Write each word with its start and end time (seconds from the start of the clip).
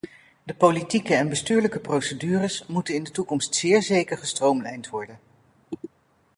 De 0.43 0.53
politieke 0.53 1.13
en 1.15 1.29
bestuurlijke 1.29 1.79
procedures 1.79 2.65
moeten 2.67 2.93
in 2.95 3.03
de 3.03 3.11
toekomst 3.11 3.55
zeer 3.55 3.81
zeker 3.83 4.17
gestroomlijnd 4.17 4.89
worden. 4.89 5.19